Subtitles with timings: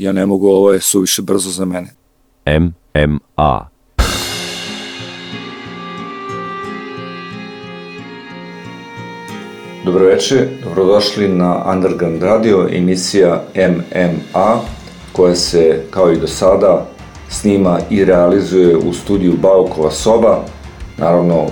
[0.00, 1.88] Ja ne mogu, ovo je suviše brzo za mene.
[2.94, 3.68] MMA
[9.84, 14.60] Dobroveče, dobrodošli na Underground Radio, emisija MMA,
[15.12, 16.86] koja se, kao i do sada,
[17.28, 20.44] snima i realizuje u studiju Baukova soba.
[20.98, 21.46] Naravno,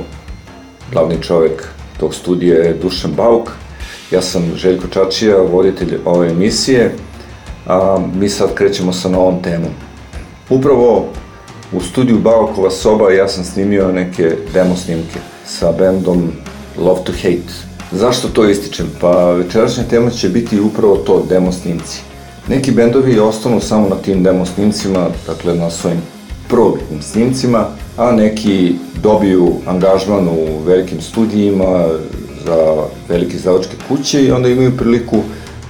[0.93, 1.69] glavni čovek
[2.01, 3.51] tog studija je Dušan Bauk.
[4.11, 6.95] Ja sam Željko Čačija, voditelj ove emisije,
[7.69, 9.71] a mi sad krećemo sa novom temom.
[10.51, 11.07] Upravo
[11.73, 16.33] u studiju Baukova soba ja sam snimio neke demo snimke sa bendom
[16.79, 17.69] Love to Hate.
[17.93, 18.87] Zašto to ističem?
[19.01, 22.01] Pa večerašnja tema će biti upravo to, demo snimci.
[22.49, 25.99] Neki bendovi ostanu samo na tim demo snimcima, dakle na svojim
[26.49, 27.67] prvobitnim snimcima,
[27.97, 31.89] a neki dobiju angažman u velikim studijima
[32.45, 35.23] za velike izdavačke kuće i onda imaju priliku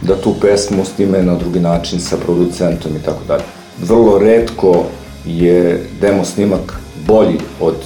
[0.02, 3.42] da tu pesmu snime na drugi način sa producentom i tako dalje.
[3.82, 4.84] Vrlo redko
[5.26, 7.76] je demo snimak bolji od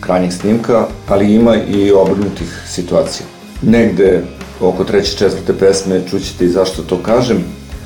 [0.00, 3.26] krajnjeg snimka, ali ima i obrnutih situacija.
[3.62, 4.22] Negde
[4.60, 7.44] oko treće, četvrte pesme čućete i zašto to kažem.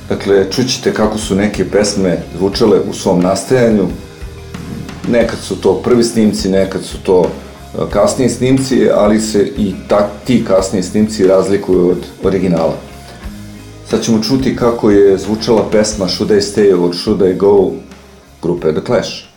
[0.09, 3.87] Dakle, čućete kako su neke pesme zvučale u svom nastajanju.
[5.09, 10.09] Nekad su to prvi snimci, nekad su to e, kasniji snimci, ali se i ta,
[10.25, 12.88] ti kasniji snimci razlikuju od originala.
[13.91, 17.71] Sad ćemo čuti kako je zvučala pesma Should I Stay or Should I Go
[18.43, 19.28] grupe The Clash.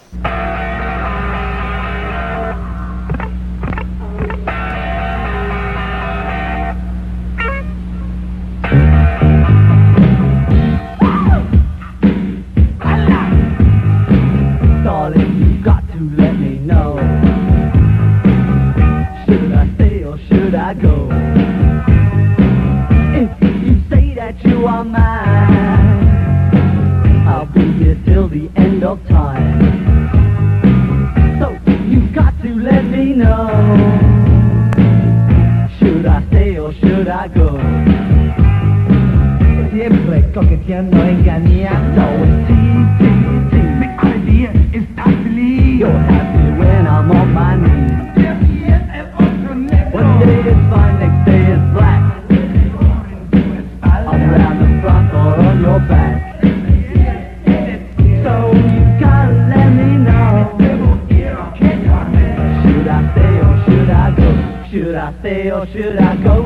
[40.34, 42.02] Coqueteando, engañando.
[42.47, 42.56] Sí,
[43.00, 43.12] sí,
[43.52, 43.62] sí.
[43.80, 44.86] The idea is
[45.30, 45.80] leave.
[45.80, 47.92] You're happy when I'm on my knees.
[49.94, 52.03] One day it's fine, next day it's black.
[53.84, 54.88] Around the
[55.18, 56.16] or on your back.
[58.24, 60.31] So you gotta let me know.
[62.62, 64.28] Should I stay or should I go?
[64.70, 66.41] Should I stay or should I go?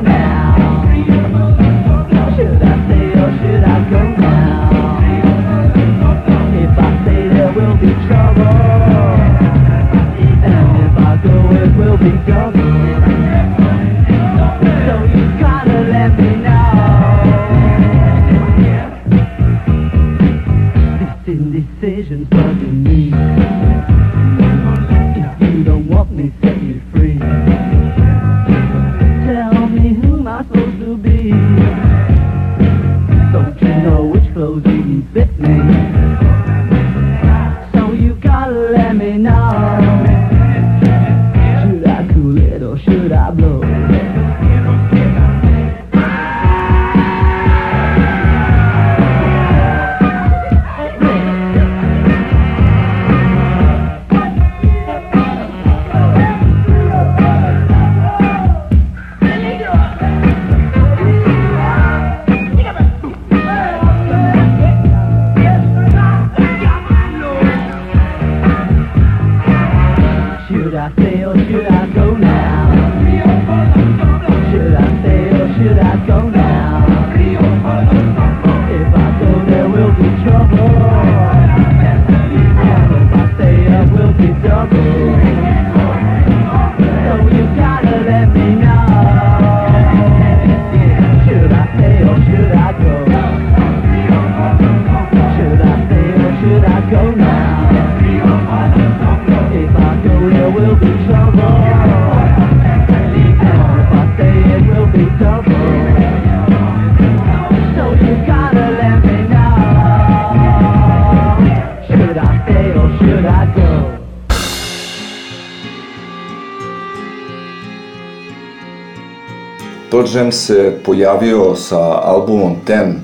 [120.16, 122.94] Jam se pojavio sa albumom Ten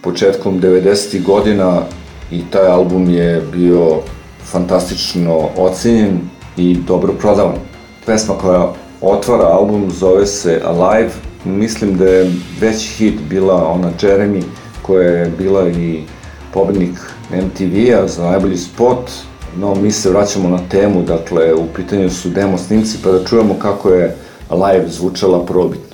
[0.00, 1.22] početkom 90.
[1.22, 1.82] godina
[2.30, 3.96] i taj album je bio
[4.44, 6.18] fantastično ocenjen
[6.56, 7.54] i dobro prodavan.
[8.06, 11.10] Pesma koja otvara album zove se Alive,
[11.44, 14.42] mislim da je veći hit bila ona Jeremy
[14.82, 16.02] koja je bila i
[16.52, 16.94] pobednik
[17.30, 19.10] MTV-a za najbolji spot,
[19.56, 23.54] no mi se vraćamo na temu, dakle u pitanju su demo snimci pa da čujemo
[23.54, 24.16] kako je
[24.48, 25.89] Alive zvučala probitno.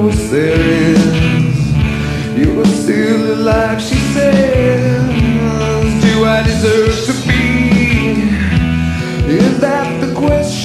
[0.00, 1.72] There is.
[2.38, 5.02] You were still alive, she says.
[6.04, 8.30] Do I deserve to be?
[9.28, 10.57] Is that the question?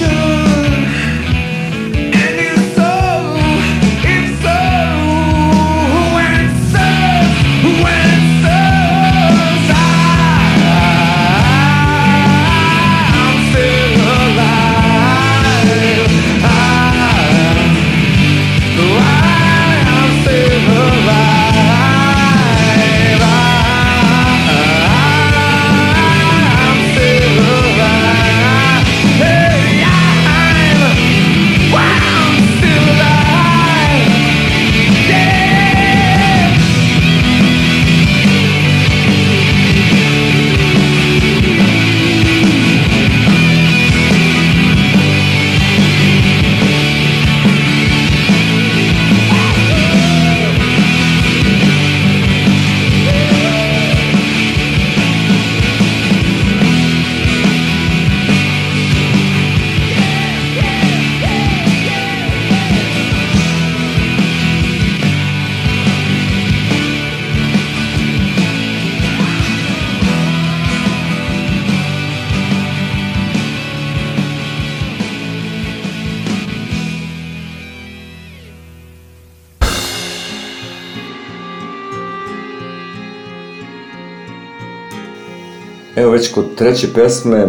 [86.24, 87.48] Već kod treće pesme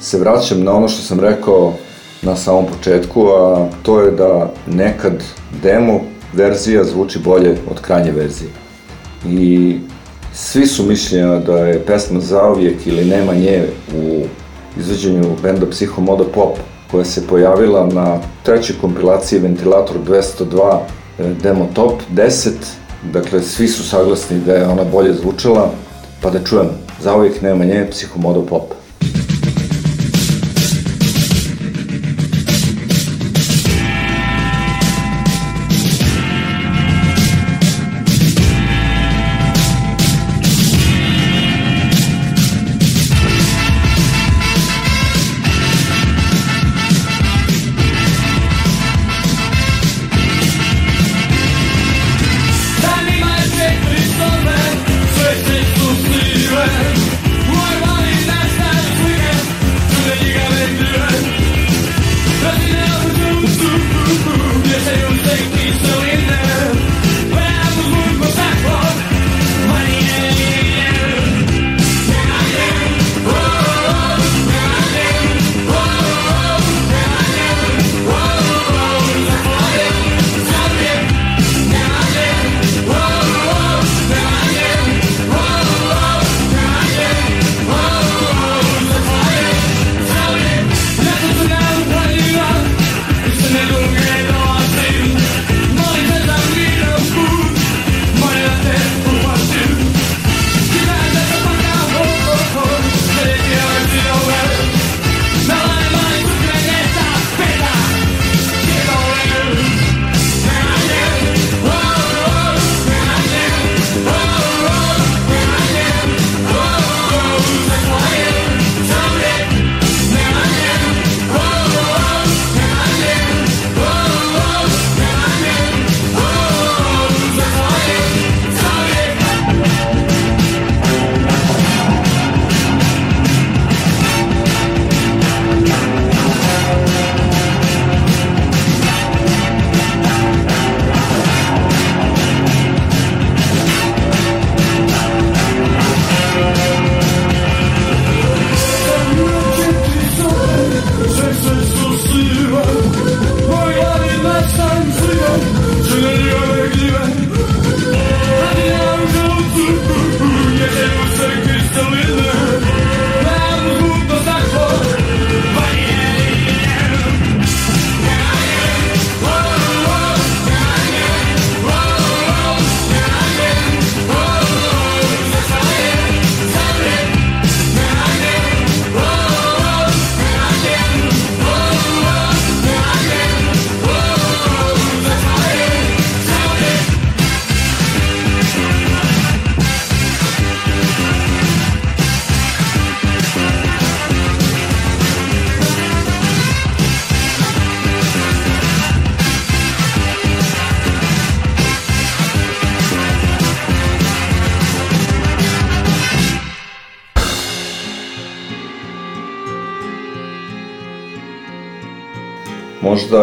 [0.00, 1.74] se vraćam na ono što sam rekao
[2.22, 5.22] na samom početku, a to je da nekad
[5.62, 6.00] demo
[6.32, 8.50] verzija zvuči bolje od krajnje verzije.
[9.26, 9.76] I
[10.34, 13.64] svi su mišljenja da je pesma zauvijek ili nema nje
[13.96, 14.22] u
[14.78, 16.58] izveđenju benda Psihomoda Pop
[16.90, 20.78] koja se pojavila na trećoj kompilaciji Ventilator 202
[21.18, 22.50] e, Demo Top 10
[23.12, 25.70] dakle svi su saglasni da je ona bolje zvučala
[26.22, 26.68] pa da čujem
[27.02, 28.72] zauvijek nema nje Psihomoda Pop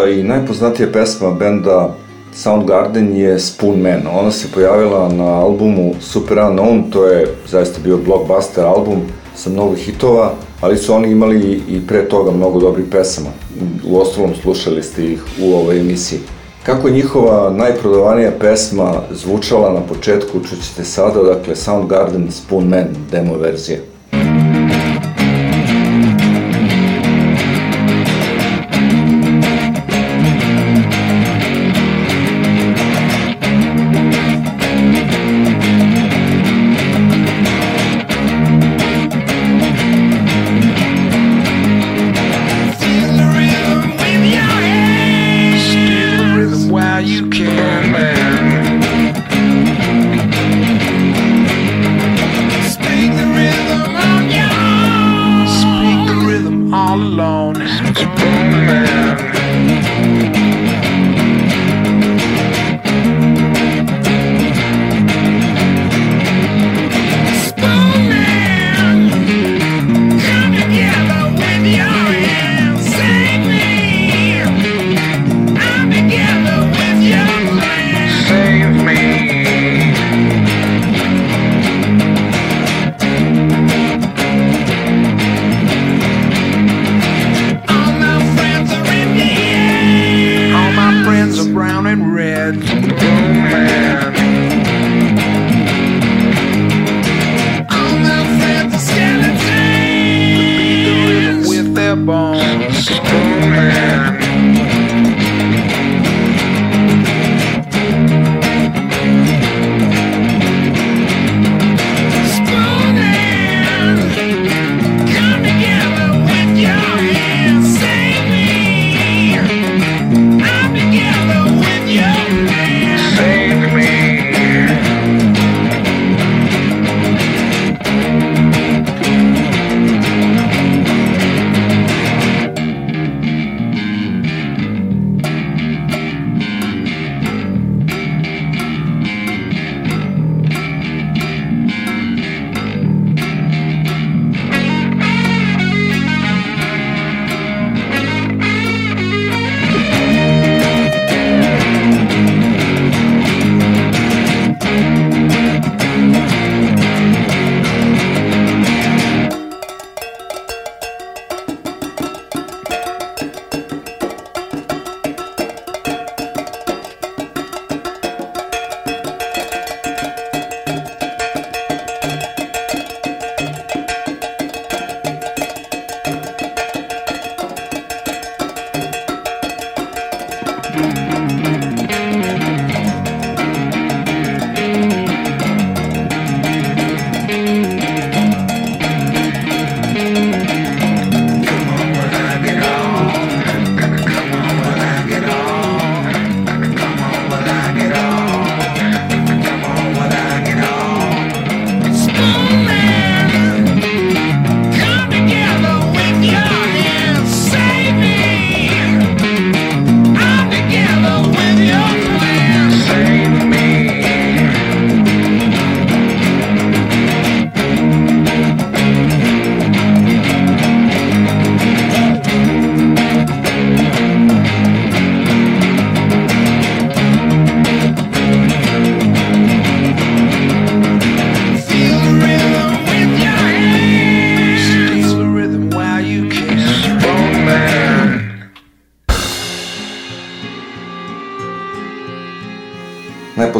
[0.08, 1.96] I najpoznatija pesma benda
[2.34, 4.02] Soundgarden je Spoon Man.
[4.20, 9.02] Ona se pojavila na albumu Super Unknown, to je zaista bio blockbuster album
[9.36, 13.30] sa mnogo hitova, ali su oni imali i pre toga mnogo dobrih pesama.
[13.88, 16.20] U ostalom slušali ste ih u ovoj emisiji.
[16.66, 23.38] Kako je njihova najprodavanija pesma zvučala na početku, čućete sada, dakle Soundgarden Spoon Man demo
[23.38, 23.80] verzija.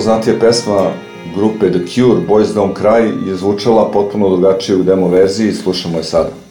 [0.06, 0.92] najpoznatija pesma
[1.36, 5.98] grupe The Cure, Boys Don't Cry, je zvučala potpuno drugačije u demo verziji i slušamo
[5.98, 6.45] je sada.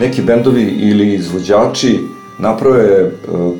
[0.00, 1.98] Neki bendovi ili izvođači
[2.38, 3.10] naprave e,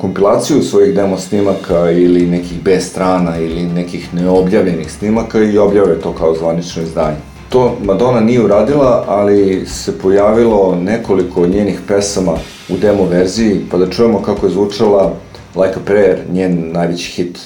[0.01, 6.13] kompilaciju svojih demo snimaka ili nekih B strana ili nekih neobjavljenih snimaka i objave to
[6.13, 7.17] kao zvanično izdanje.
[7.49, 12.33] To Madonna nije uradila, ali se pojavilo nekoliko njenih pesama
[12.69, 15.13] u demo verziji, pa da čujemo kako je zvučala
[15.55, 17.39] Like a Prayer, njen najveći hit.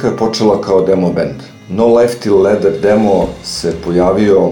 [0.00, 1.42] Metallica je počela kao demo band.
[1.68, 4.50] No Life Till Leather demo se pojavio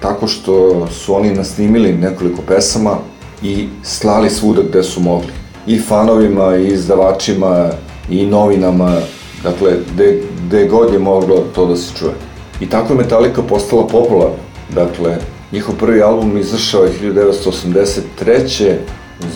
[0.00, 2.98] tako što su oni nasnimili nekoliko pesama
[3.42, 5.32] i slali svuda gde su mogli.
[5.66, 7.70] I fanovima, i izdavačima,
[8.10, 8.96] i novinama,
[9.42, 12.12] dakle, gde, gde god je moglo to da se čuje.
[12.60, 14.36] I tako je Metallica postala popularna.
[14.74, 15.16] Dakle,
[15.52, 18.74] njihov prvi album izašao je 1983.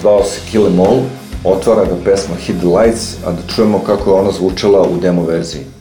[0.01, 1.01] Zvao se Kill Em All,
[1.45, 5.23] otvara ga pesma Hit the Lights, a da čujemo kako je ona zvučala u demo
[5.23, 5.65] verziji.–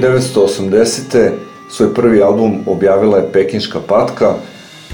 [0.00, 1.30] 1980.
[1.70, 4.34] svoj prvi album objavila je Pekinška patka,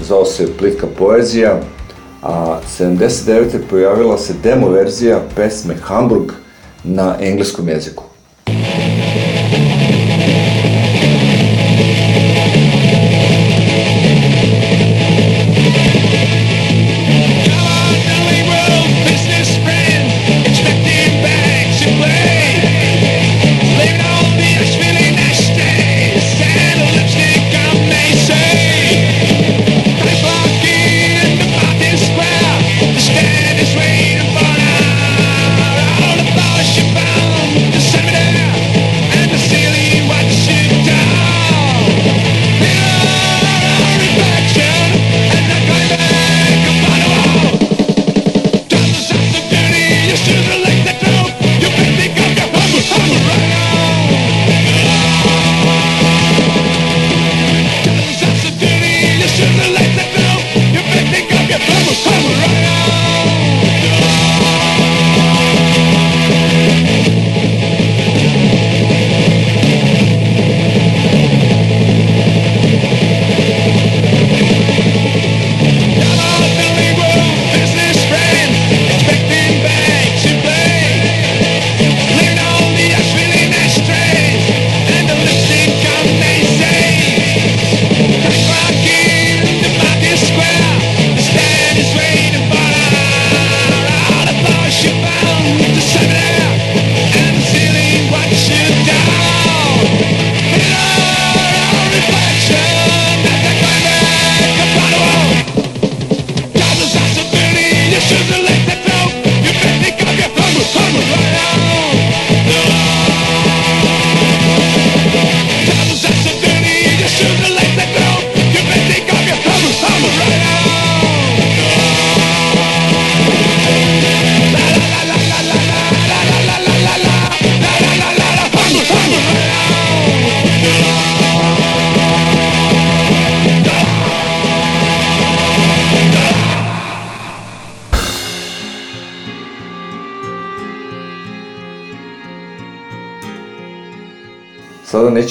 [0.01, 1.61] zvao se Plitka poezija,
[2.21, 3.59] a 79.
[3.69, 6.31] pojavila se demo verzija pesme Hamburg
[6.83, 8.04] na engleskom jeziku.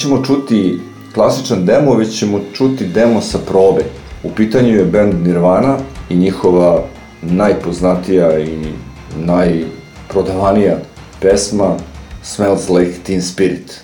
[0.05, 0.79] Nećemo čuti
[1.13, 3.83] klasičan demo, već ćemo čuti demo sa probe.
[4.23, 5.77] U pitanju je band Nirvana
[6.09, 6.83] i njihova
[7.21, 8.57] najpoznatija i
[9.17, 10.77] najprodavanija
[11.21, 11.77] pesma
[12.23, 13.74] Smells Like Teen Spirit.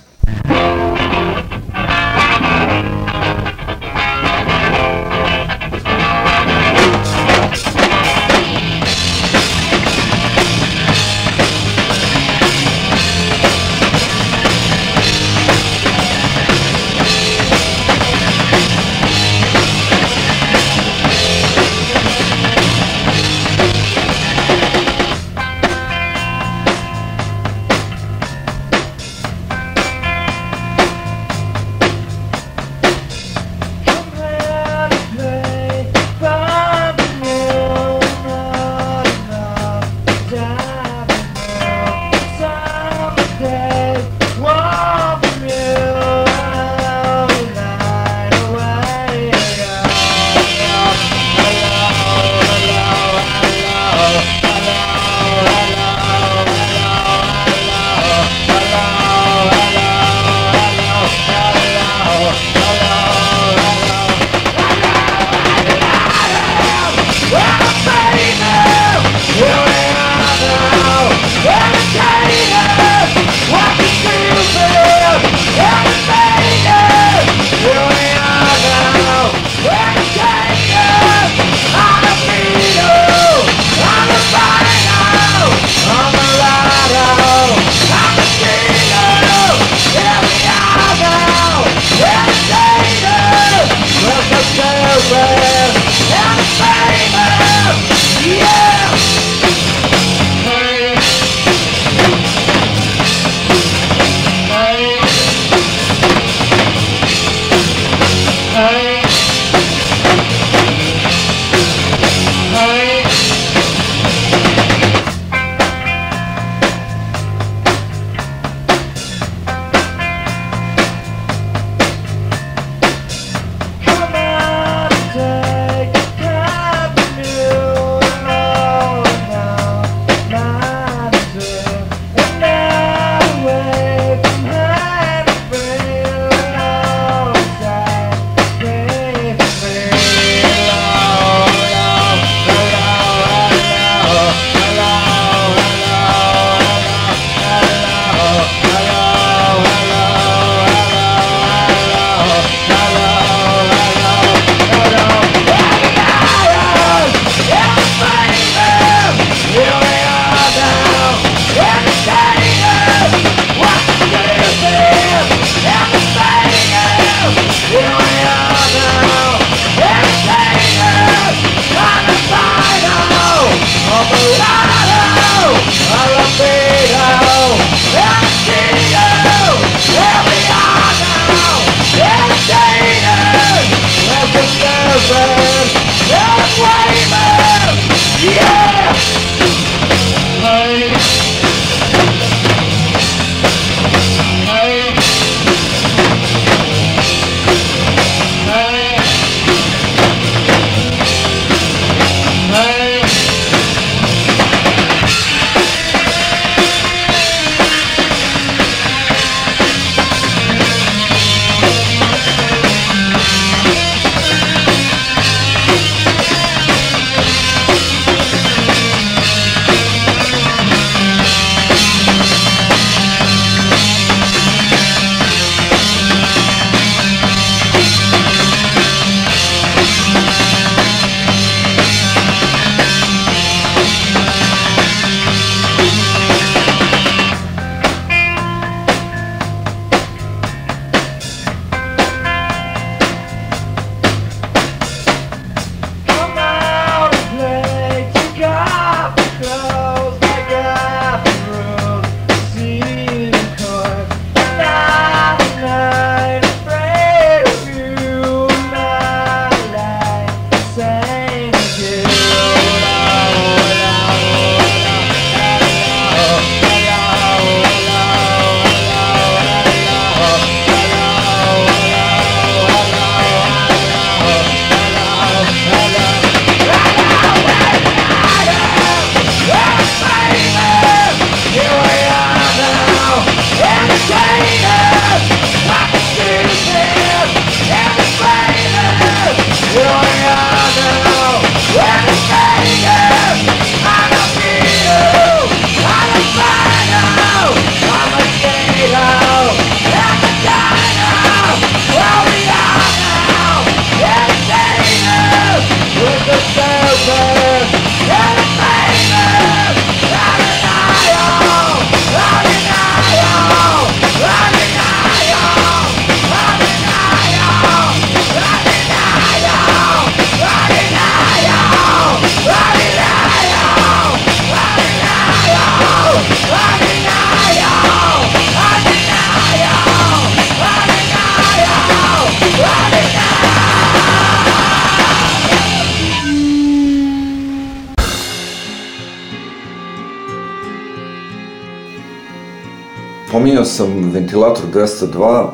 [344.22, 345.50] Ventilator 202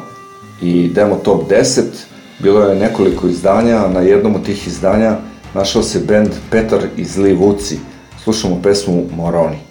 [0.61, 1.81] i Demo Top 10.
[2.39, 5.17] Bilo je nekoliko izdanja, a na jednom od tih izdanja
[5.53, 7.79] našao se bend Petar iz Livuci.
[8.23, 9.66] Slušamo pesmu Moroni.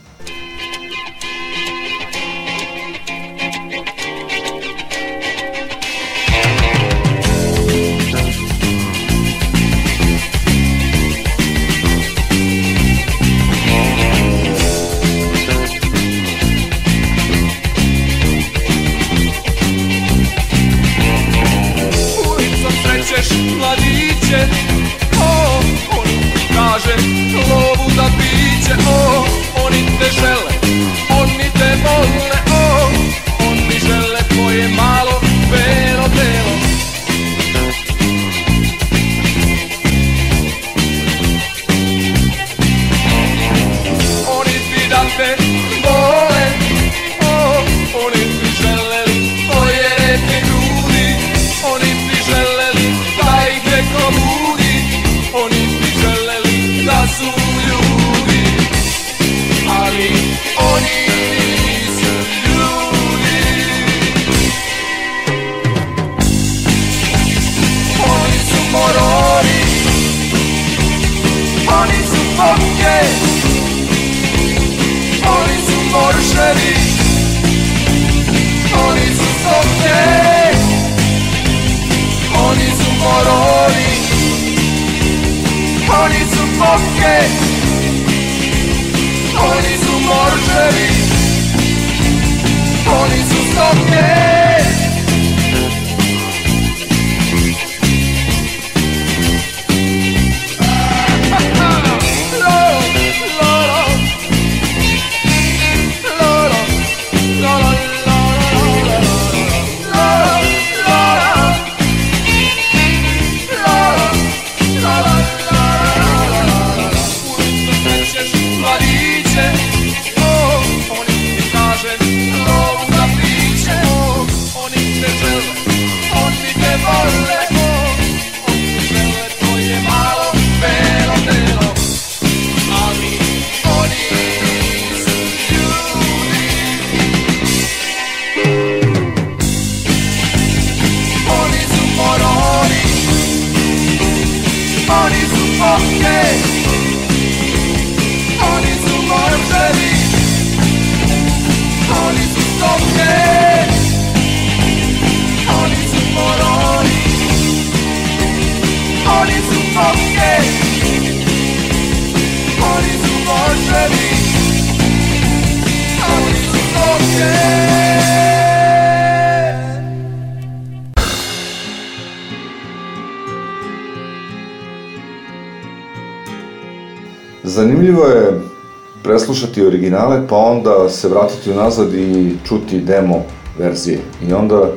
[179.86, 183.22] originale, pa onda se vratiti unazad i čuti demo
[183.58, 183.98] verzije.
[184.28, 184.70] I onda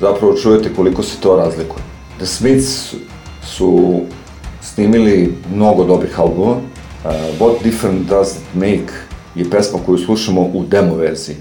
[0.00, 1.82] zapravo čujete koliko se to razlikuje.
[2.16, 2.94] The Smiths
[3.44, 4.00] su
[4.62, 6.50] snimili mnogo dobrih albuma.
[6.50, 7.10] Uh,
[7.40, 8.92] What Different Does It Make
[9.34, 11.36] je pesma koju slušamo u demo verziji.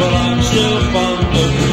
[0.00, 1.69] but I'm still fond of you.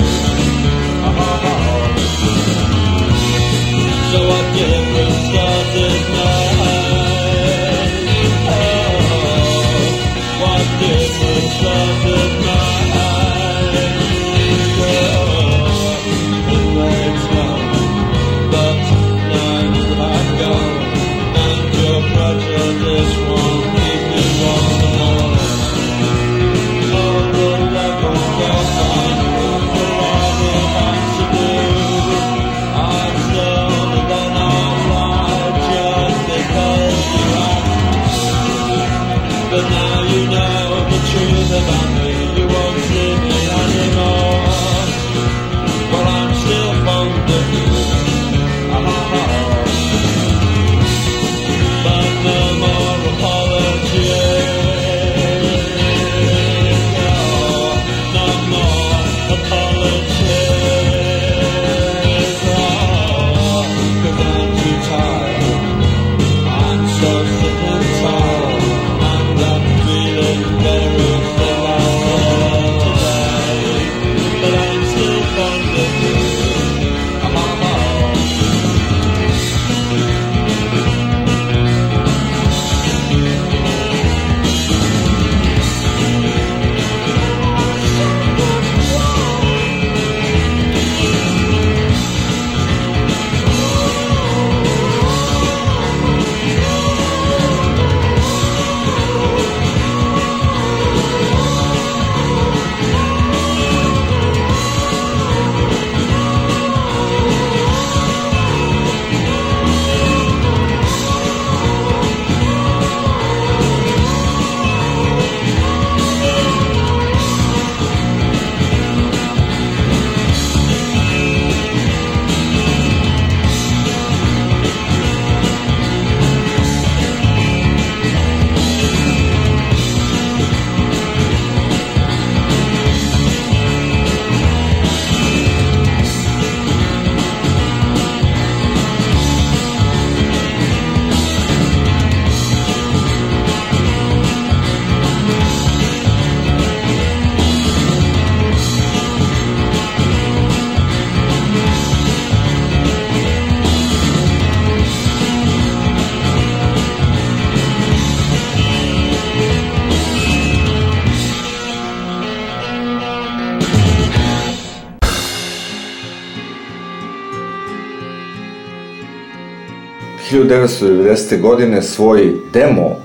[170.47, 171.41] 1990.
[171.41, 172.95] godine svoj demo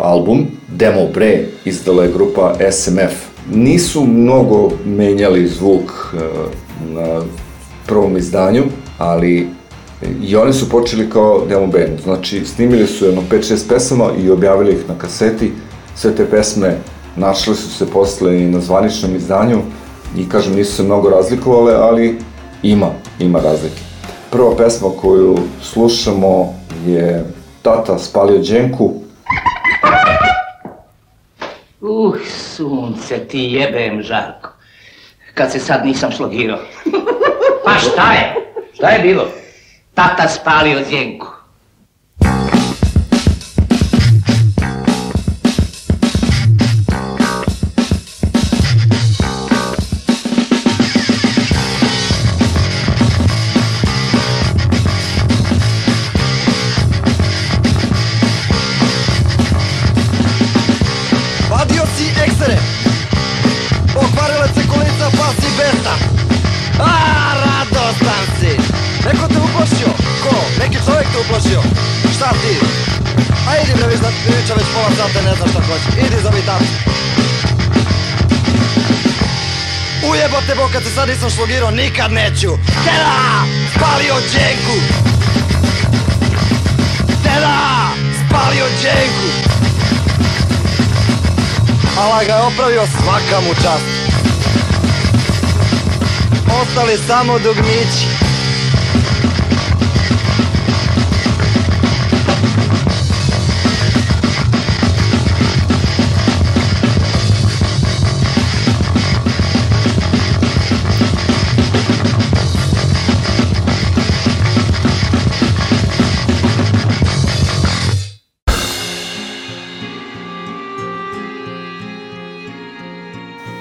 [0.00, 3.12] album, Demo Bre, izdala je grupa SMF.
[3.50, 6.18] Nisu mnogo menjali zvuk e,
[6.94, 7.22] na
[7.86, 8.62] prvom izdanju,
[8.98, 9.48] ali
[10.22, 12.00] i oni su počeli kao demo band.
[12.04, 15.52] Znači, snimili su jedno 5-6 pesama i objavili ih na kaseti.
[15.94, 16.76] Sve te pesme
[17.16, 19.58] našle su se posle i na zvaničnom izdanju
[20.16, 22.18] i kažem, nisu se mnogo razlikovale, ali
[22.62, 23.82] ima, ima razlike.
[24.30, 27.24] Prva pesma koju slušamo je
[27.62, 29.02] Tata spalio Đenku,
[31.82, 34.50] Uh, sunce, ti jebem, Žarko.
[35.34, 36.58] Kad se sad nisam slogirao.
[37.64, 38.34] Pa šta je?
[38.74, 39.26] Šta je bilo?
[39.94, 41.26] Tata spalio zjenku.
[80.72, 82.50] Kad se sad nisam šlogirao nikad neću
[82.84, 83.44] Deda!
[83.76, 84.76] Spalio dženku
[87.24, 87.88] Deda!
[88.26, 89.28] Spalio dženku
[91.98, 93.84] Ala ga je opravio svaka mu čast
[96.62, 98.21] Ostali samo dugmići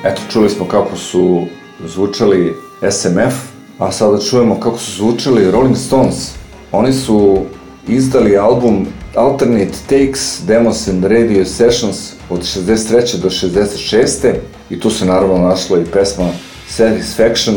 [0.04, 1.46] Eto, čuli smo kako su
[1.86, 2.56] zvučali
[2.92, 3.34] SMF,
[3.80, 6.32] a sada čujemo kako su zvučali Rolling Stones.
[6.72, 7.46] Oni su
[7.88, 13.18] izdali album Alternate Takes, Demos and Radio Sessions od 63.
[13.22, 14.34] do 66.
[14.70, 16.30] I tu se naravno našla i pesma
[16.68, 17.56] Satisfaction.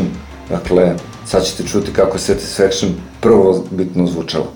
[0.49, 2.91] Dakle, sad ćete čuti kako je Satisfaction
[3.21, 4.54] prvo bitno zvučala.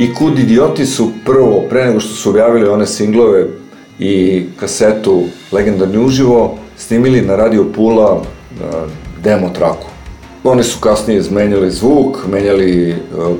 [0.00, 3.46] I Kud idioti su prvo, pre nego što su objavili one singlove
[3.98, 5.22] i kasetu
[5.52, 8.22] Legendarni uživo, snimili na Radio Pula a,
[9.22, 9.86] demo traku.
[10.44, 12.94] Oni su kasnije izmenjali zvuk, menjali e,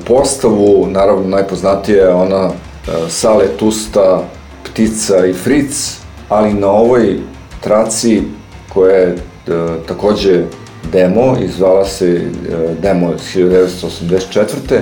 [0.07, 4.23] postavu, naravno najpoznatija je ona e, Sale Tusta,
[4.65, 5.97] Ptica i Fric,
[6.29, 7.17] ali na ovoj
[7.61, 8.23] traci
[8.69, 9.17] koja je e,
[9.89, 10.45] takođe
[10.93, 12.23] demo, izvala se e,
[12.83, 14.81] demo iz 1984.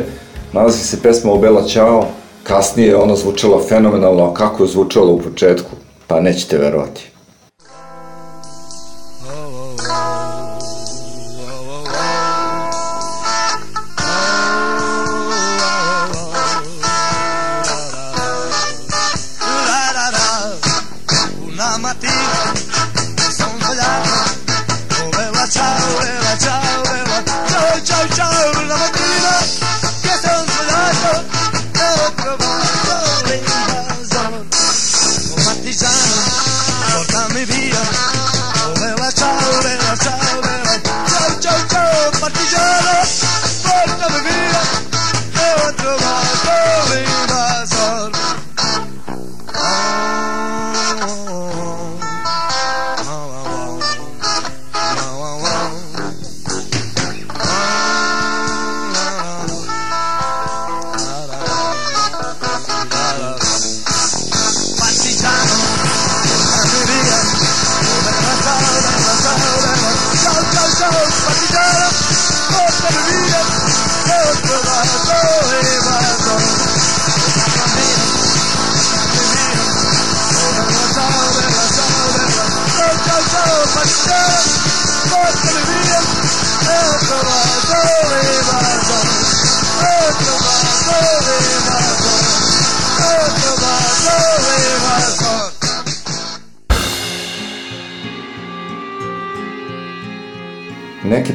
[0.52, 2.06] Nalazi se pesma Obela Ćao,
[2.42, 5.70] kasnije je ona zvučala fenomenalno, a kako je zvučala u početku,
[6.06, 7.10] pa nećete verovati.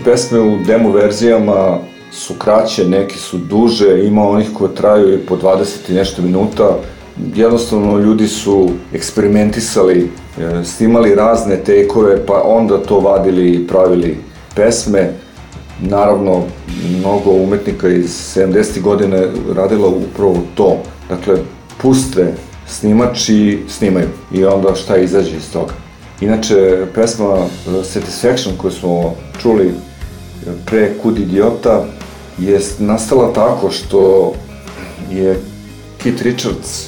[0.04, 1.78] Pesme u demo verzijama
[2.12, 6.78] su kraće, neke su duže, ima onih koje traju i po 20 i nešto minuta.
[7.36, 14.18] Jednostavno ljudi su eksperimentisali, e, snimali razne tekove, pa onda to vadili i pravili
[14.56, 15.10] pesme.
[15.82, 16.44] Naravno,
[17.00, 18.82] mnogo umetnika iz 70.
[18.82, 20.78] godine radila upravo to.
[21.10, 21.38] Dakle,
[21.82, 22.34] puste
[22.68, 24.08] snimač i snimaju.
[24.34, 25.74] I onda šta izađe iz toga.
[26.22, 29.74] Inače, pesma e, Satisfaction koju smo čuli
[30.66, 31.86] pre Kud idiota
[32.40, 34.34] je nastala tako što
[35.12, 35.40] je
[36.04, 36.88] Keith Richards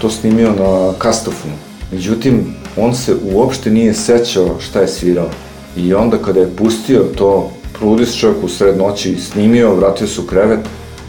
[0.00, 1.54] to snimio na kastofonu.
[1.92, 5.28] Međutim, on se uopšte nije sećao šta je svirao.
[5.76, 10.20] I onda kada je pustio to, probudi se čovjek u sred noći, snimio, vratio se
[10.20, 10.60] u krevet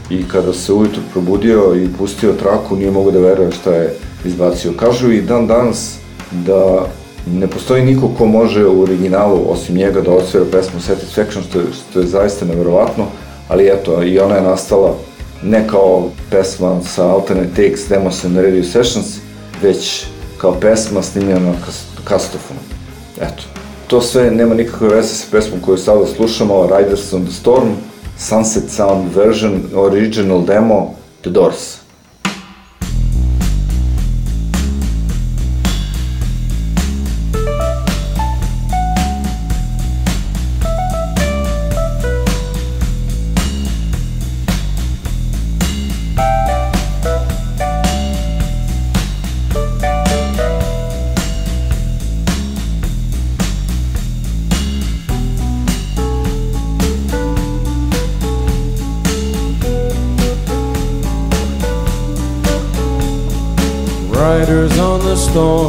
[0.10, 3.96] i kada se ujutro probudio i pustio traku, nije mogao da veruje šta je
[4.26, 4.74] izbacio.
[4.80, 5.96] Kažu i dan danas
[6.32, 6.88] da
[7.34, 11.66] ne postoji niko ko može u originalu, osim njega, da odsvira pesmu Satisfaction, što je,
[11.90, 13.06] što je zaista neverovatno,
[13.48, 14.96] ali eto, i ona je nastala
[15.44, 19.18] ne kao pesma sa alternate takes, demos and radio sessions,
[19.62, 20.06] već
[20.38, 21.56] kao pesma snimljena na.
[23.22, 23.44] Eto.
[23.88, 27.70] To sve nema nikakve veze sa pesmom koju sada slušamo, Riders on the Storm,
[28.18, 31.87] Sunset Sound version, original demo, The Doors.
[65.38, 65.67] On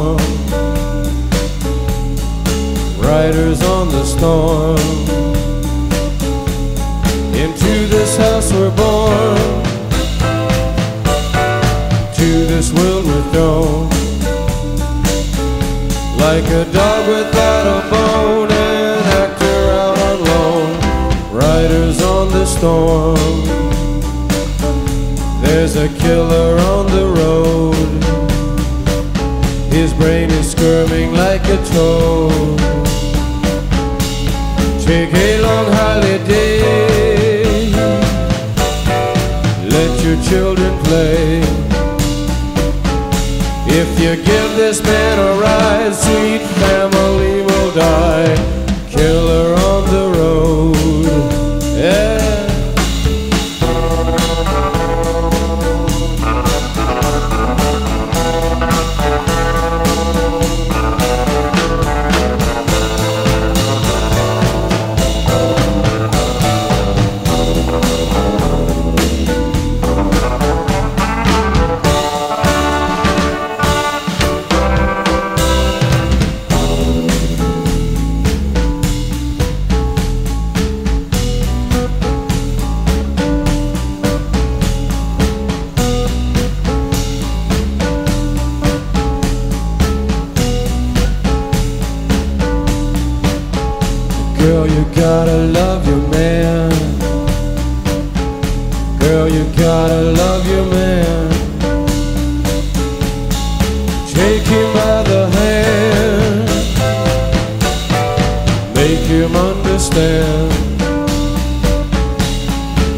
[109.79, 110.51] understand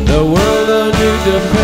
[0.07, 1.61] the world I need.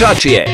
[0.00, 0.44] Čačije.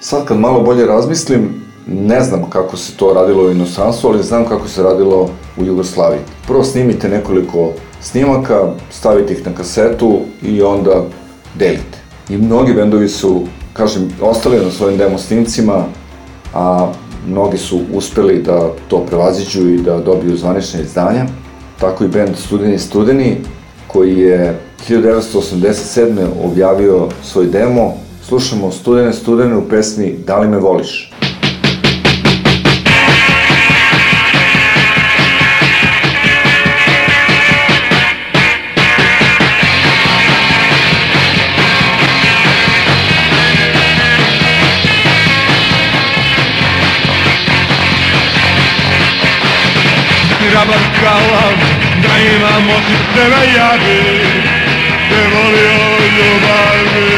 [0.00, 1.48] Sad kad malo bolje razmislim,
[1.86, 6.20] ne znam kako se to radilo u inostranstvu, ali znam kako se radilo u Jugoslaviji.
[6.46, 11.04] Prvo snimite nekoliko snimaka, stavite ih na kasetu i onda
[11.54, 11.98] delite.
[12.28, 15.84] I mnogi bendovi su, kažem, ostali na svojim demo snimcima,
[16.54, 16.92] a
[17.28, 21.26] mnogi su uspeli da to prevaziđu i da dobiju zvanične izdanja.
[21.82, 23.36] Tako i bend Studeni Studeni,
[23.86, 24.58] koji je
[24.88, 26.26] 1987.
[26.44, 27.94] objavio svoj demo.
[28.22, 31.12] Slušamo Studene Studene u pesmi Da li me voliš?
[52.22, 52.82] Da imam od
[53.14, 54.20] tebe ja bi
[55.08, 55.78] te volio
[56.16, 57.10] ljubavi.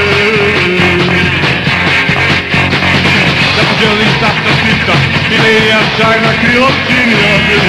[3.57, 4.93] Da želim sata sita
[5.31, 7.61] ili ja čak na krilo činio bi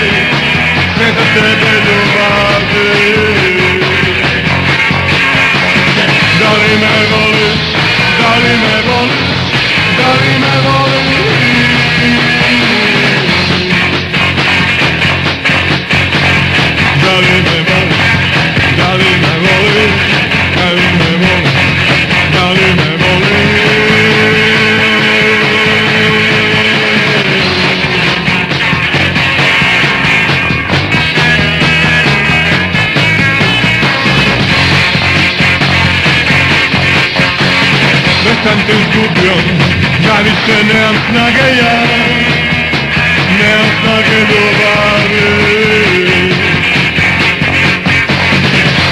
[0.98, 3.16] sve za tebe ljubavi.
[6.40, 7.60] Da li me voliš,
[8.22, 9.30] da li me voliš,
[9.98, 10.65] da li me voliš
[38.68, 39.36] Već sam te izgubio,
[40.06, 41.82] ja više nemam snage ja
[43.40, 45.26] Nemam snage ljubavi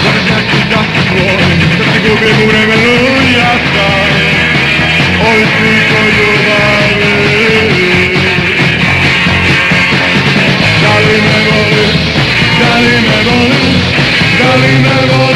[0.03, 1.43] Da li znači da si tvoj,
[1.77, 2.93] da te gubim u vremenu
[3.37, 4.09] ja sam
[5.27, 7.13] Ovisnik o ljubavi
[10.81, 11.95] Da li me voliš,
[12.59, 13.83] da li me voliš,
[14.39, 15.32] da li me voliš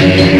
[0.00, 0.39] čuješ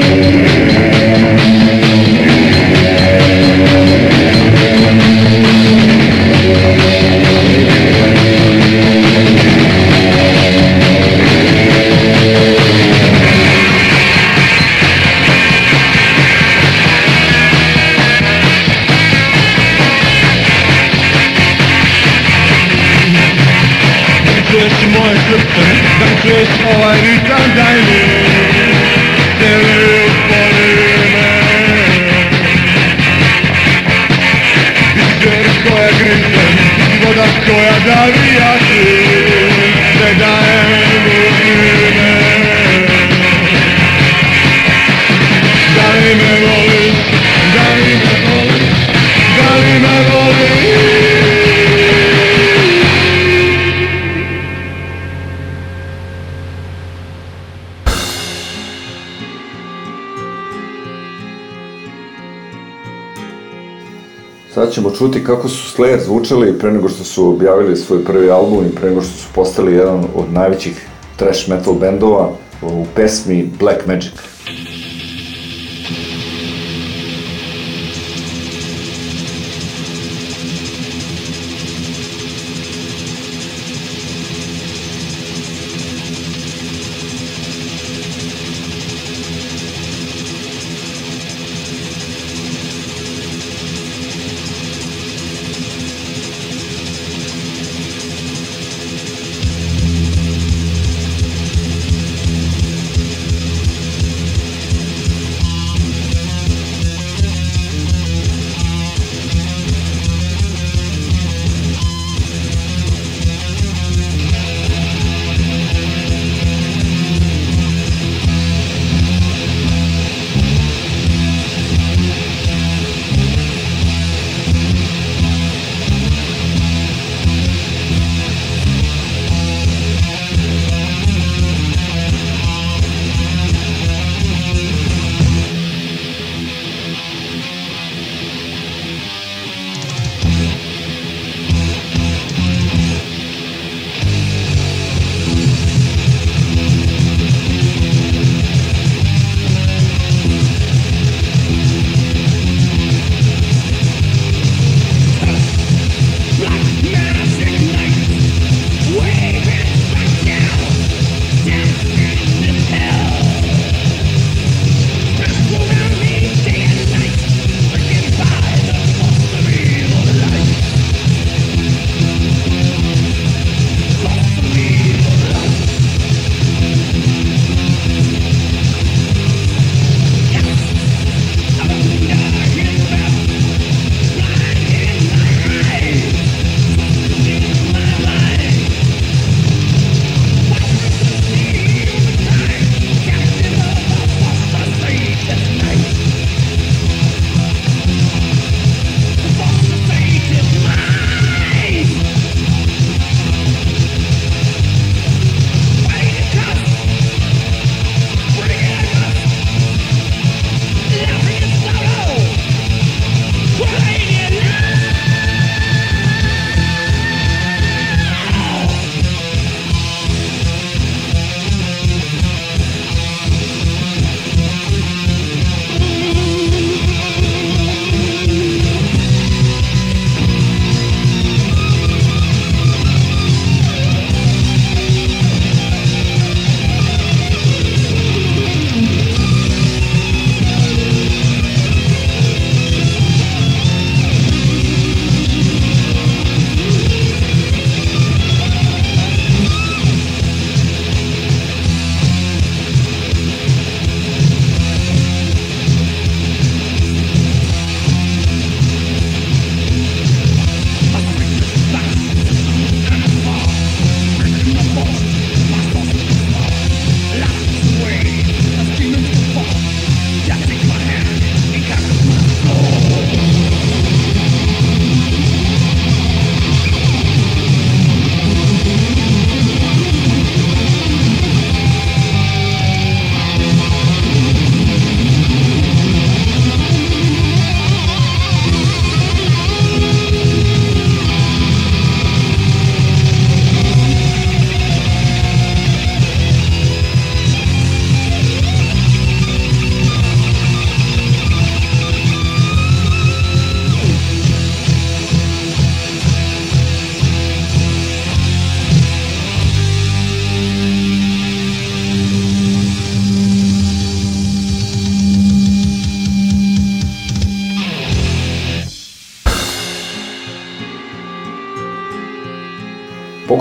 [64.70, 68.66] Sad ćemo čuti kako su Slayer zvučali pre nego što su objavili svoj prvi album
[68.66, 72.30] i pre nego što su postali jedan od najvećih thrash metal bendova
[72.62, 74.12] u pesmi Black Magic.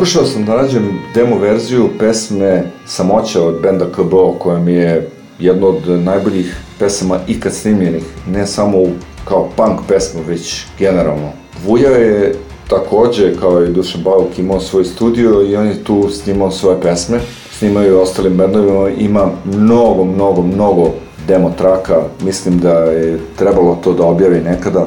[0.10, 5.10] Pokušao sam da nađem demo verziju pesme Samoća od benda KBO, koja mi je
[5.40, 8.77] jedna od najboljih pesama ikad snimljenih, ne samo
[9.26, 11.30] kao punk pesma, već generalno.
[11.65, 12.36] Vuja je
[12.69, 17.19] takođe, kao i Dušan Bauk, imao svoj studio i on je tu snimao svoje pesme,
[17.52, 20.91] snimaju i ostalim bendovima, ima mnogo, mnogo, mnogo
[21.27, 24.86] demo traka, mislim da je trebalo to da objavi nekada,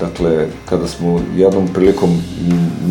[0.00, 2.22] dakle, kada smo jednom prilikom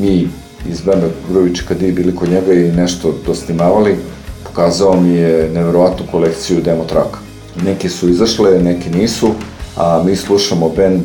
[0.02, 0.28] mi
[0.70, 3.96] iz benda Gruvić kad je bili kod njega i nešto dosnimavali,
[4.44, 7.20] pokazao mi je neverovatnu kolekciju demo traka.
[7.66, 9.32] Neke su izašle, neke nisu,
[9.76, 11.02] a mi slušamo bend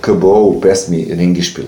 [0.00, 1.64] KBO u pesmi Ringišpil.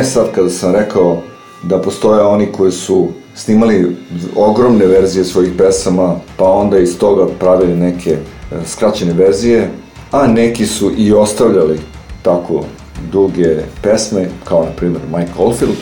[0.00, 1.22] E sad kada sam rekao
[1.62, 3.96] da postoje oni koji su snimali
[4.36, 8.18] ogromne verzije svojih pesama, pa onda iz toga pravili neke e,
[8.66, 9.70] skraćene verzije,
[10.10, 11.80] a neki su i ostavljali
[12.22, 12.64] tako
[13.12, 15.76] duge pesme, kao na primjer Mike Oldfield.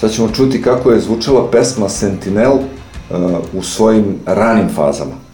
[0.00, 2.60] Sad ćemo čuti kako je zvučala pesma Sentinel uh,
[3.54, 5.25] u svojim ranim fazama.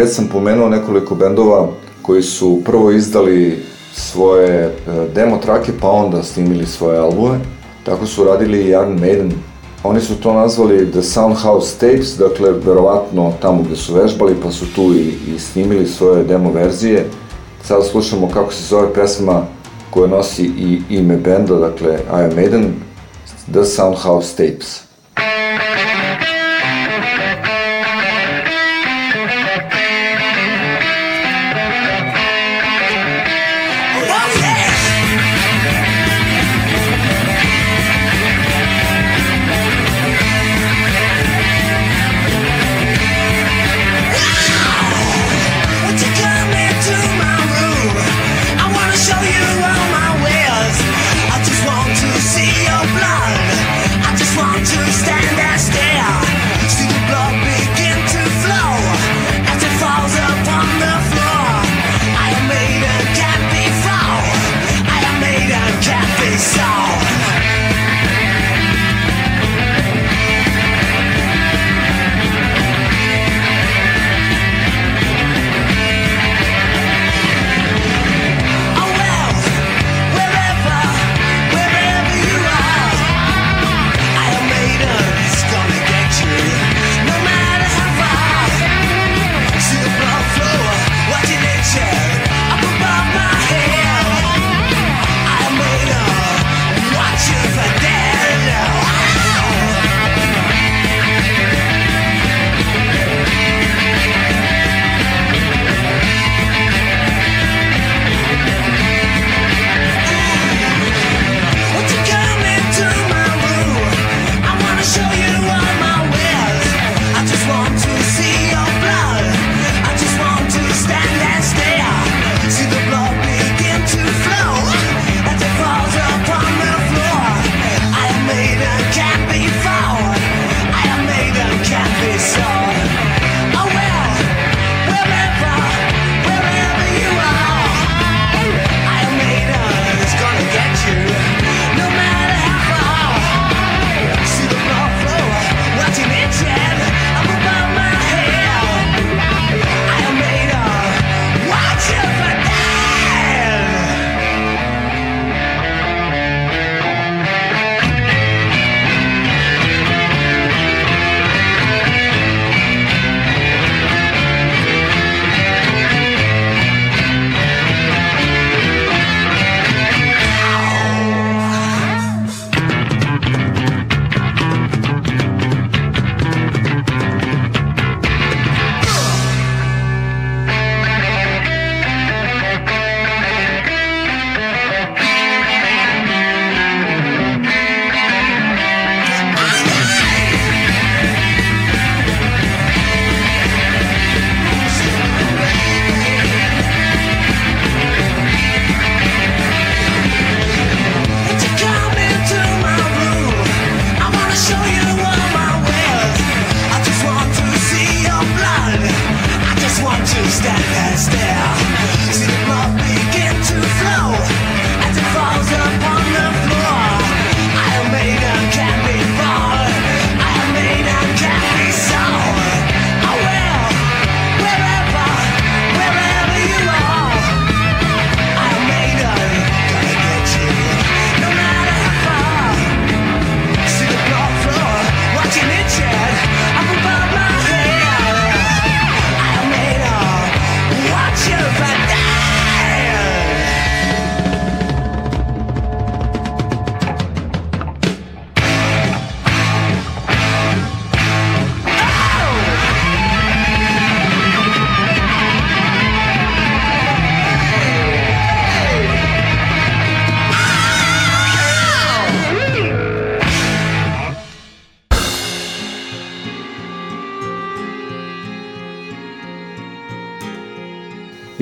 [0.00, 1.68] Već sam pomenuo nekoliko bendova
[2.02, 3.62] koji su prvo izdali
[3.94, 4.72] svoje e,
[5.14, 7.38] demo trake, pa onda snimili svoje albume.
[7.84, 9.32] Tako su radili i Iron Maiden.
[9.84, 14.66] Oni su to nazvali The Soundhouse Tapes, dakle, verovatno tamo gde su vežbali, pa su
[14.74, 17.06] tu i, i snimili svoje demo verzije.
[17.64, 19.42] Sada slušamo kako se zove pesma
[19.90, 22.74] koja nosi i ime benda, dakle Iron Maiden,
[23.52, 24.89] The Soundhouse Tapes.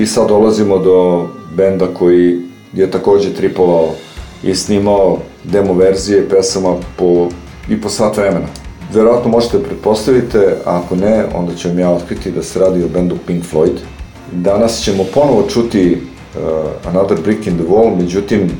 [0.09, 2.40] Sad dolazimo do benda koji
[2.72, 3.89] je takođe tripovao
[4.43, 7.28] i snimao demo verzije pesama po,
[7.68, 8.47] i po sat vremena.
[8.93, 12.89] Verovatno možete pretpostaviti, a ako ne, onda ću vam ja otkriti da se radi o
[12.89, 13.76] bendu Pink Floyd.
[14.32, 18.51] Danas ćemo ponovo čuti uh, Another Brick in the Wall, međutim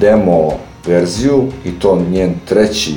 [0.00, 0.50] demo
[0.86, 2.94] verziju i to njen treći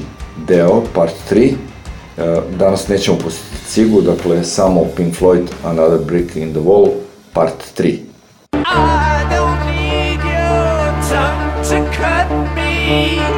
[0.47, 1.51] deo, part 3.
[1.51, 2.23] Uh,
[2.59, 6.89] danas nećemo posjetiti cigu, dakle samo Pink Floyd Another Brick in the Wall,
[7.33, 8.05] part 3.
[8.53, 13.30] I don't need your tongue to cut me.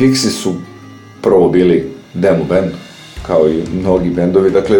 [0.00, 0.54] Pixi su
[1.22, 2.70] prvo bili demo band,
[3.26, 4.76] kao i mnogi bendovi, dakle,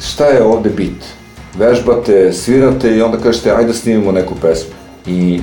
[0.00, 1.04] šta je ovde bit?
[1.58, 4.70] Vežbate, svirate i onda kažete, ajde da snimimo neku pesmu.
[5.06, 5.40] I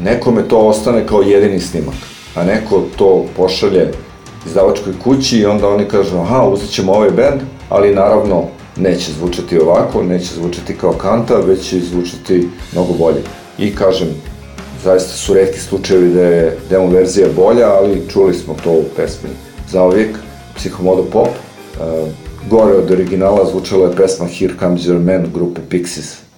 [0.00, 1.94] nekome to ostane kao jedini snimak,
[2.34, 3.92] a neko to pošalje
[4.46, 8.44] izdavačkoj kući i onda oni kažu, aha, uzet ćemo ovaj band, ali naravno
[8.76, 13.22] neće zvučati ovako, neće zvučati kao kanta, već će zvučati mnogo bolje.
[13.58, 14.08] I kažem,
[14.84, 19.28] zaista su redki slučajevi da je demo verzija bolja, ali čuli smo to u pesmi
[19.70, 20.16] Zauvijek,
[20.56, 21.28] Psihomodo Pop.
[21.28, 22.08] Uh,
[22.50, 26.29] gore od originala zvučala je pesma Here Comes Your Man grupe Pixies.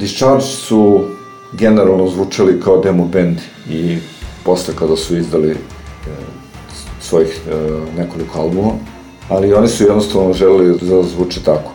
[0.00, 1.04] Discharge su
[1.52, 3.38] generalno zvučali kao demo band
[3.70, 3.98] i
[4.44, 5.56] posle kada su izdali e,
[7.00, 7.54] svojih e,
[7.98, 8.72] nekoliko albuma,
[9.28, 11.72] ali oni su jednostavno želeli da zvuče tako.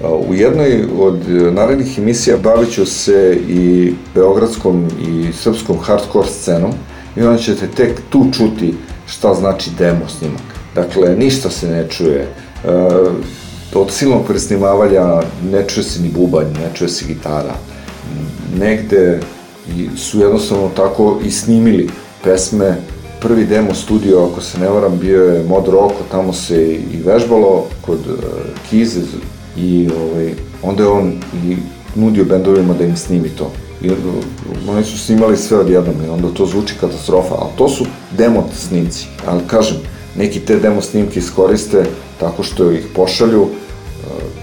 [0.00, 6.28] E, U jednoj od e, narednih emisija bavit ću se i beogradskom i srpskom hardcore
[6.28, 6.72] scenom
[7.16, 8.74] i onda ćete tek tu čuti
[9.06, 10.42] šta znači demo snimak.
[10.74, 12.28] Dakle, ništa se ne čuje.
[13.74, 15.22] E, od silnog presnimavanja
[15.52, 17.54] ne čuje se ni bubanj, ne čuje se gitara.
[18.58, 19.20] Negde
[19.96, 21.88] su jednostavno tako i snimili
[22.24, 22.76] pesme.
[23.20, 27.66] Prvi demo studio, ako se ne varam, bio je Mod Roko, tamo se i vežbalo
[27.80, 28.16] kod uh,
[28.70, 29.00] Kize
[29.56, 31.12] i ovaj, onda je on
[31.48, 31.56] i
[31.94, 33.52] nudio bendovima da im snimi to.
[33.82, 34.08] I onda,
[34.68, 37.84] oni su snimali sve odjednom i onda to zvuči katastrofa, ali to su
[38.18, 39.06] demo snimci.
[39.26, 39.76] Ali kažem,
[40.16, 41.84] neki te demo snimke iskoriste
[42.20, 43.48] tako što ih pošalju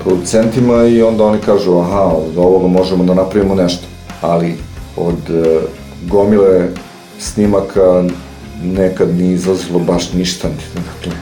[0.03, 3.83] producentima i onda oni kažu aha, od ovoga možemo da napravimo nešto.
[4.21, 4.55] Ali
[4.97, 5.61] od uh,
[6.09, 6.67] gomile
[7.19, 8.03] snimaka
[8.63, 11.17] nekad nije izlazilo baš ništa, dakle,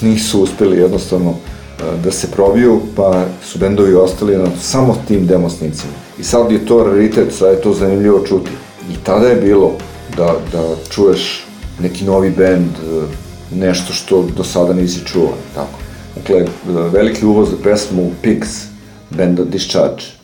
[0.00, 5.50] nisu uspeli jednostavno uh, da se probiju, pa su bendovi ostali na samo tim demo
[5.50, 5.92] snimcima.
[6.18, 8.50] I sad je to raritet, sad je to zanimljivo čuti.
[8.92, 9.72] I tada je bilo
[10.16, 11.46] da, da čuješ
[11.80, 13.04] neki novi bend, uh,
[13.58, 15.79] nešto što do sada nisi čuo, tako.
[16.20, 18.66] Dakle, uh, veliki uvoz za pesmu Pigs,
[19.10, 20.19] benda Discharge.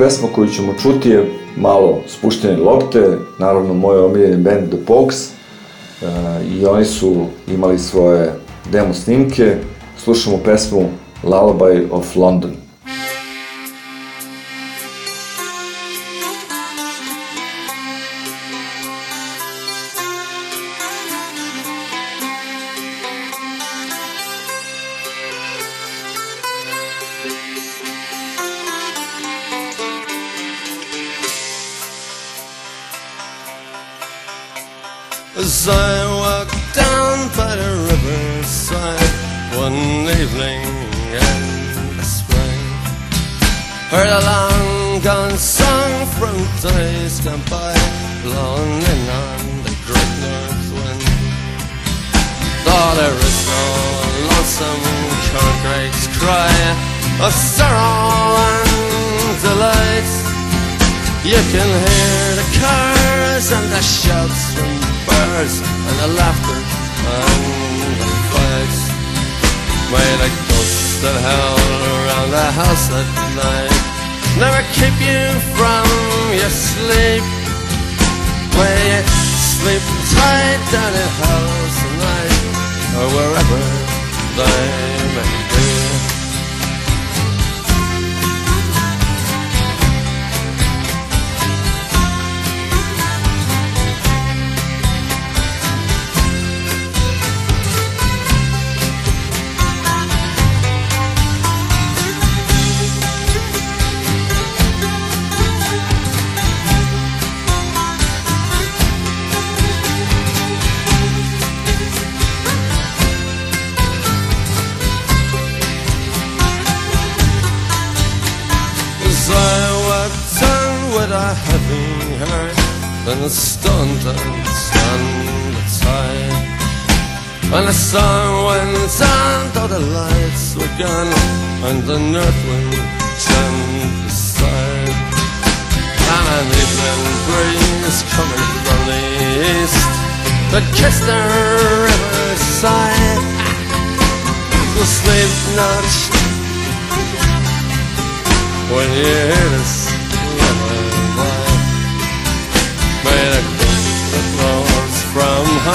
[0.00, 5.32] Pesma koju ćemo čuti je malo spuštene lopte, naravno moj omiljeni band The Pogues e,
[6.50, 8.32] i oni su imali svoje
[8.72, 9.56] demo snimke.
[9.98, 10.82] Slušamo pesmu
[11.24, 12.50] Lullaby of London.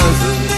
[0.06, 0.55] houses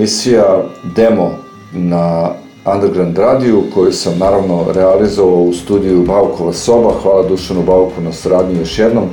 [0.00, 1.38] emisija demo
[1.72, 2.30] na
[2.64, 6.92] Underground radiju koju sam naravno realizovao u studiju Baukova soba.
[7.02, 9.04] Hvala Dušanu Bauku na saradnji još jednom.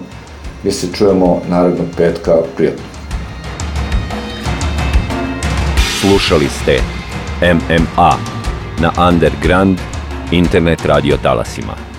[0.63, 2.35] Mi se čujemo narednog petka.
[2.57, 2.83] Prijatno.
[6.01, 6.79] Slušali ste
[7.41, 8.13] MMA
[8.81, 9.77] na Underground
[10.31, 11.96] internet radio talasima.